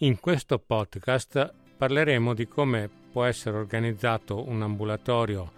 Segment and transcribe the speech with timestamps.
[0.00, 5.50] In questo podcast parleremo di come può essere organizzato un ambulatorio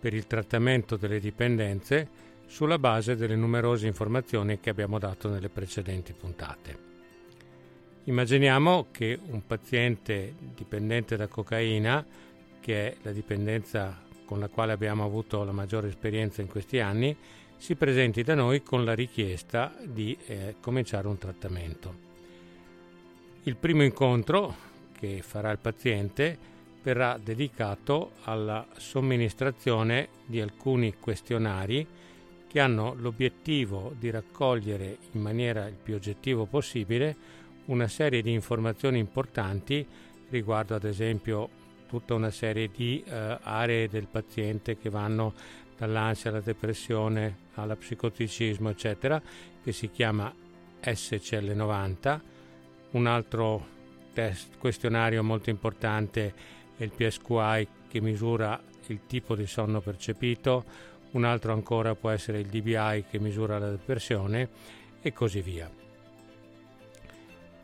[0.00, 2.08] per il trattamento delle dipendenze
[2.46, 6.78] sulla base delle numerose informazioni che abbiamo dato nelle precedenti puntate.
[8.04, 12.04] Immaginiamo che un paziente dipendente da cocaina,
[12.60, 17.16] che è la dipendenza con la quale abbiamo avuto la maggiore esperienza in questi anni,
[17.56, 21.94] si presenti da noi con la richiesta di eh, cominciare un trattamento.
[23.44, 24.54] Il primo incontro
[24.98, 31.86] che farà il paziente verrà dedicato alla somministrazione di alcuni questionari
[32.46, 37.16] che hanno l'obiettivo di raccogliere in maniera il più oggettivo possibile
[37.66, 39.86] una serie di informazioni importanti
[40.28, 41.48] riguardo ad esempio
[41.88, 45.32] tutta una serie di eh, aree del paziente che vanno
[45.76, 49.20] dall'ansia alla depressione alla psicoticismo eccetera
[49.62, 50.32] che si chiama
[50.80, 52.20] SCL90
[52.92, 53.66] un altro
[54.12, 56.34] test questionario molto importante
[56.76, 60.64] è il PSQI che misura il tipo di sonno percepito,
[61.12, 64.48] un altro ancora può essere il DBI che misura la depressione
[65.00, 65.70] e così via.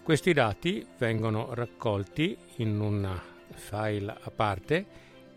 [0.03, 3.21] Questi dati vengono raccolti in un
[3.55, 4.87] file a parte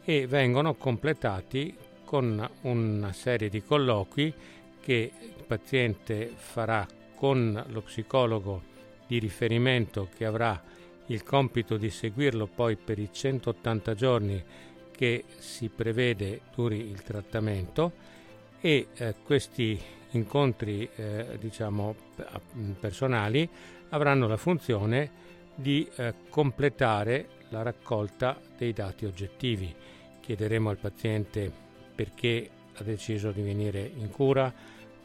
[0.03, 1.75] e vengono completati
[2.13, 4.31] con una serie di colloqui
[4.79, 8.61] che il paziente farà con lo psicologo
[9.07, 10.61] di riferimento che avrà
[11.07, 14.43] il compito di seguirlo poi per i 180 giorni
[14.91, 17.93] che si prevede duri il trattamento
[18.61, 21.95] e eh, questi incontri eh, diciamo
[22.79, 23.49] personali
[23.89, 25.09] avranno la funzione
[25.55, 29.73] di eh, completare la raccolta dei dati oggettivi.
[30.21, 31.62] Chiederemo al paziente
[31.93, 34.53] perché ha deciso di venire in cura,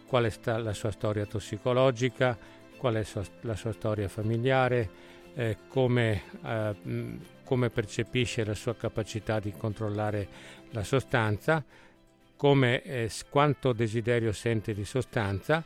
[0.07, 2.37] qual è la sua storia tossicologica,
[2.77, 3.05] qual è
[3.43, 4.91] la sua storia familiare,
[5.35, 6.75] eh, come, eh,
[7.45, 10.29] come, percepisce la sua capacità di controllare
[10.71, 11.63] la sostanza,
[12.37, 15.63] come, eh, quanto desiderio sente di sostanza,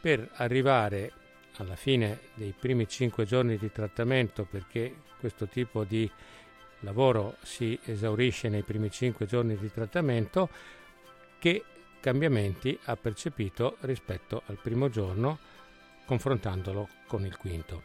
[0.00, 1.12] per arrivare
[1.56, 6.10] alla fine dei primi cinque giorni di trattamento, perché questo tipo di
[6.82, 10.48] lavoro si esaurisce nei primi cinque giorni di trattamento,
[11.38, 11.64] che
[12.00, 15.38] cambiamenti ha percepito rispetto al primo giorno
[16.04, 17.82] confrontandolo con il quinto.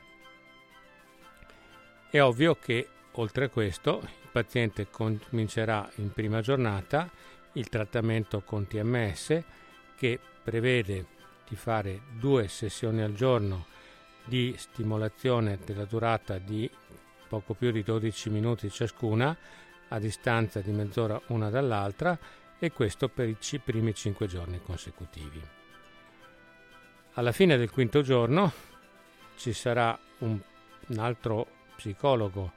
[2.09, 7.09] È ovvio che oltre a questo il paziente comincerà in prima giornata
[7.53, 9.41] il trattamento con TMS
[9.96, 11.06] che prevede
[11.47, 13.66] di fare due sessioni al giorno
[14.24, 16.69] di stimolazione della durata di
[17.27, 19.35] poco più di 12 minuti ciascuna
[19.89, 22.17] a distanza di mezz'ora una dall'altra
[22.59, 25.41] e questo per i primi 5 giorni consecutivi.
[27.13, 28.51] Alla fine del quinto giorno
[29.38, 30.39] ci sarà un,
[30.88, 32.51] un altro psicologo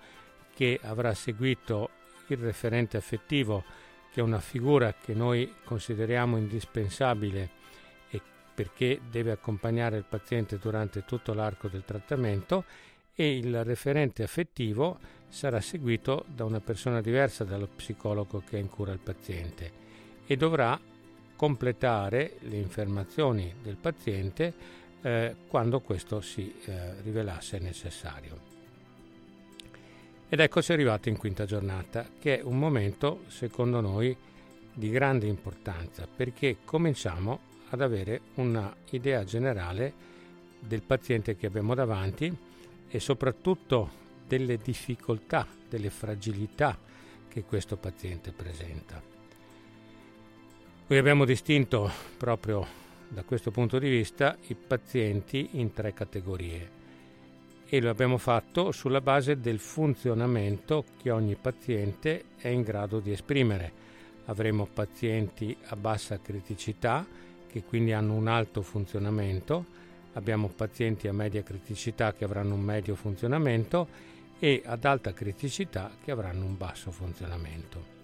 [0.54, 1.91] che avrà seguito
[2.28, 3.64] il referente affettivo,
[4.12, 7.58] che è una figura che noi consideriamo indispensabile
[8.60, 12.64] perché deve accompagnare il paziente durante tutto l'arco del trattamento
[13.15, 14.98] e il referente affettivo
[15.28, 19.72] sarà seguito da una persona diversa dallo psicologo che è in cura il paziente
[20.26, 20.78] e dovrà
[21.37, 24.53] completare le informazioni del paziente
[25.03, 28.49] eh, quando questo si eh, rivelasse necessario.
[30.28, 34.16] Ed eccoci arrivati in quinta giornata, che è un momento, secondo noi,
[34.72, 39.93] di grande importanza, perché cominciamo ad avere un'idea generale
[40.60, 42.32] del paziente che abbiamo davanti
[42.91, 46.78] e soprattutto delle difficoltà, delle fragilità
[47.28, 49.01] che questo paziente presenta.
[50.87, 52.67] Noi abbiamo distinto proprio
[53.09, 56.79] da questo punto di vista i pazienti in tre categorie
[57.73, 63.12] e lo abbiamo fatto sulla base del funzionamento che ogni paziente è in grado di
[63.12, 63.73] esprimere.
[64.25, 67.06] Avremo pazienti a bassa criticità
[67.47, 69.67] che quindi hanno un alto funzionamento,
[70.15, 73.89] abbiamo pazienti a media criticità che avranno un medio funzionamento
[74.39, 77.99] e ad alta criticità che avranno un basso funzionamento.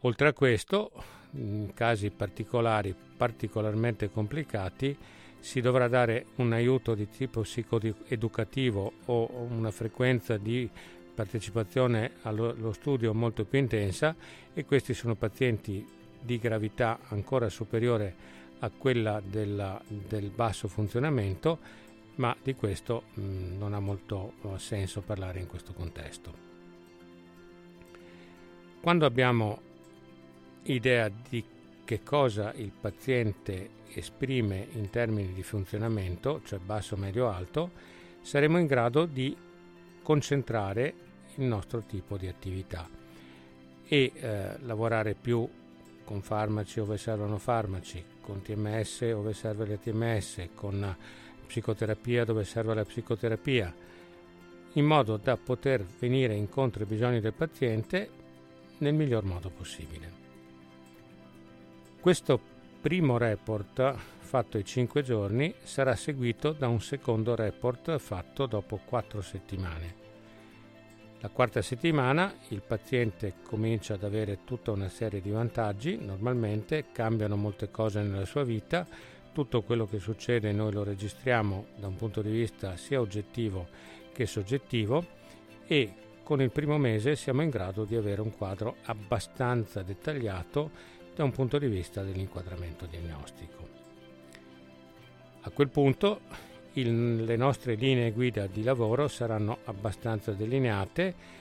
[0.00, 0.90] Oltre a questo,
[1.32, 4.96] in casi particolari particolarmente complicati
[5.38, 10.68] si dovrà dare un aiuto di tipo psicoeducativo o una frequenza di
[11.14, 14.14] partecipazione allo studio molto più intensa
[14.52, 15.86] e questi sono pazienti
[16.22, 21.58] di gravità ancora superiore a quella della, del basso funzionamento,
[22.16, 26.48] ma di questo mh, non ha molto uh, senso parlare in questo contesto.
[28.80, 29.60] Quando abbiamo
[30.64, 31.44] idea di
[31.84, 37.70] che cosa il paziente esprime in termini di funzionamento, cioè basso, medio, alto,
[38.22, 39.36] saremo in grado di
[40.02, 40.94] concentrare
[41.36, 42.88] il nostro tipo di attività
[43.86, 45.48] e eh, lavorare più
[46.04, 50.96] con farmaci ove servono farmaci, con TMS dove serve la TMS, con
[51.46, 53.74] psicoterapia dove serve la psicoterapia,
[54.74, 58.08] in modo da poter venire incontro ai bisogni del paziente
[58.78, 60.18] nel miglior modo possibile.
[61.98, 62.40] Questo
[62.80, 69.20] primo report fatto in 5 giorni sarà seguito da un secondo report fatto dopo 4
[69.20, 69.99] settimane.
[71.22, 77.36] La quarta settimana il paziente comincia ad avere tutta una serie di vantaggi, normalmente cambiano
[77.36, 78.86] molte cose nella sua vita,
[79.30, 83.68] tutto quello che succede noi lo registriamo da un punto di vista sia oggettivo
[84.14, 85.06] che soggettivo
[85.66, 90.70] e con il primo mese siamo in grado di avere un quadro abbastanza dettagliato
[91.14, 93.68] da un punto di vista dell'inquadramento diagnostico.
[95.42, 96.20] A quel punto
[96.74, 101.38] il, le nostre linee guida di lavoro saranno abbastanza delineate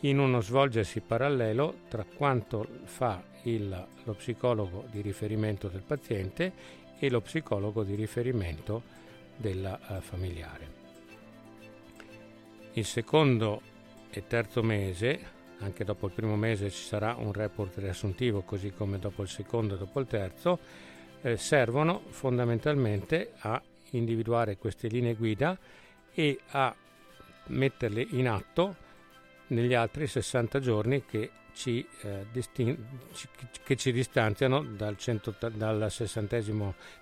[0.00, 6.52] in uno svolgersi parallelo tra quanto fa il, lo psicologo di riferimento del paziente
[6.98, 8.82] e lo psicologo di riferimento
[9.36, 10.78] del uh, familiare.
[12.74, 13.62] Il secondo
[14.10, 18.98] e terzo mese, anche dopo il primo mese ci sarà un report riassuntivo, così come
[18.98, 20.58] dopo il secondo e dopo il terzo,
[21.22, 23.60] eh, servono fondamentalmente a
[23.90, 25.58] individuare queste linee guida
[26.12, 26.74] e a
[27.46, 28.76] metterle in atto
[29.48, 32.78] negli altri 60 giorni che ci, eh, distin-
[33.64, 35.90] che ci distanziano dal, 100, dal,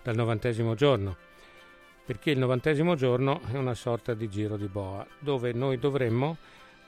[0.02, 1.16] dal 90 giorno.
[2.04, 6.38] Perché il 90 giorno è una sorta di giro di boa dove noi dovremmo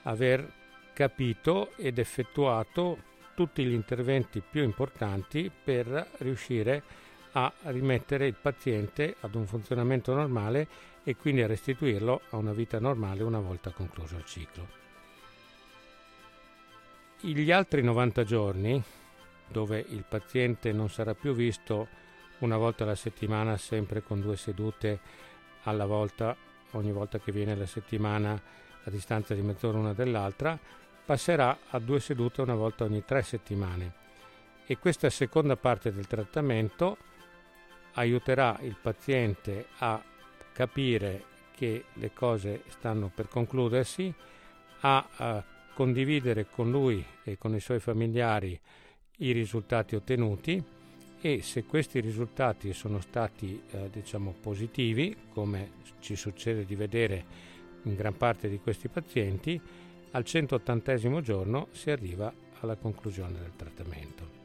[0.05, 0.51] aver
[0.95, 9.17] capito ed effettuato tutti gli interventi più importanti per riuscire a a rimettere il paziente
[9.21, 10.67] ad un funzionamento normale
[11.05, 14.79] e quindi a restituirlo a una vita normale una volta concluso il ciclo.
[17.21, 18.83] Gli altri 90 giorni,
[19.47, 21.89] dove il paziente non sarà più visto
[22.39, 25.01] una volta alla settimana, sempre con due sedute
[25.65, 26.35] alla volta,
[26.73, 28.41] ogni volta che viene la settimana
[28.85, 30.59] a distanza di mezz'ora una dall'altra,
[31.05, 33.93] passerà a due sedute una volta ogni tre settimane.
[34.65, 36.97] E questa seconda parte del trattamento
[37.93, 40.03] aiuterà il paziente a
[40.53, 44.13] capire che le cose stanno per concludersi,
[44.81, 45.45] a, a
[45.75, 48.59] condividere con lui e con i suoi familiari
[49.19, 50.63] i risultati ottenuti
[51.21, 57.25] e se questi risultati sono stati eh, diciamo positivi, come ci succede di vedere
[57.83, 59.61] in gran parte di questi pazienti,
[60.13, 64.39] al 180 giorno si arriva alla conclusione del trattamento.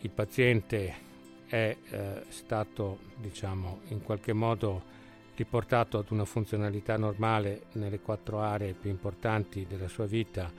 [0.00, 1.06] Il paziente
[1.48, 4.96] è eh, stato diciamo, in qualche modo
[5.34, 10.52] riportato ad una funzionalità normale nelle quattro aree più importanti della sua vita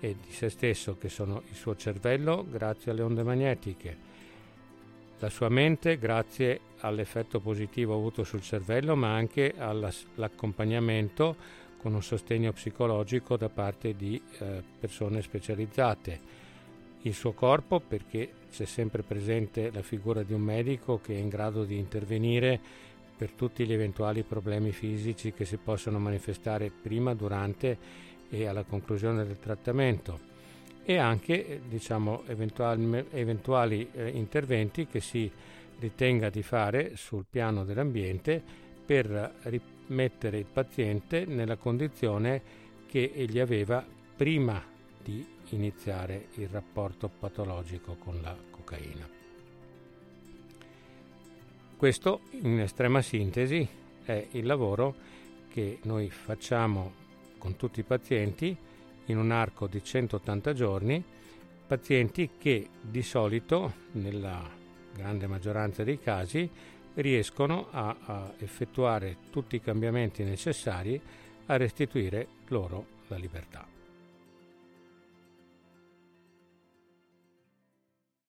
[0.00, 4.10] e di se stesso, che sono il suo cervello grazie alle onde magnetiche,
[5.18, 11.36] la sua mente grazie all'effetto positivo avuto sul cervello, ma anche all'accompagnamento
[11.76, 16.41] con un sostegno psicologico da parte di eh, persone specializzate
[17.02, 21.28] il suo corpo perché c'è sempre presente la figura di un medico che è in
[21.28, 22.60] grado di intervenire
[23.16, 27.78] per tutti gli eventuali problemi fisici che si possono manifestare prima, durante
[28.28, 30.30] e alla conclusione del trattamento.
[30.84, 35.30] E anche diciamo, eventuali, eventuali eh, interventi che si
[35.78, 38.42] ritenga di fare sul piano dell'ambiente
[38.84, 42.42] per rimettere il paziente nella condizione
[42.86, 43.84] che egli aveva
[44.16, 44.62] prima
[45.02, 49.08] di iniziare il rapporto patologico con la cocaina.
[51.76, 53.68] Questo, in estrema sintesi,
[54.04, 54.94] è il lavoro
[55.48, 56.92] che noi facciamo
[57.38, 58.56] con tutti i pazienti
[59.06, 61.02] in un arco di 180 giorni,
[61.66, 64.48] pazienti che di solito, nella
[64.94, 66.48] grande maggioranza dei casi,
[66.94, 71.00] riescono a, a effettuare tutti i cambiamenti necessari
[71.46, 73.71] a restituire loro la libertà.